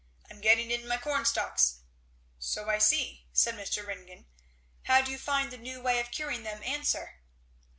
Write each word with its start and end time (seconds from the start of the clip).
"I'm 0.31 0.41
getting 0.41 0.71
in 0.71 0.87
my 0.87 0.97
corn 0.97 1.25
stalks." 1.25 1.81
"So 2.39 2.71
I 2.71 2.79
see," 2.79 3.27
said 3.33 3.53
Mr. 3.53 3.85
Ringgan. 3.85 4.25
"How 4.85 5.01
do 5.01 5.11
you 5.11 5.19
find 5.19 5.51
the 5.51 5.59
new 5.59 5.79
way 5.79 5.99
of 5.99 6.09
curing 6.09 6.41
them 6.41 6.63
answer?" 6.63 7.19